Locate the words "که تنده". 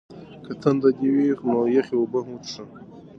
0.45-0.89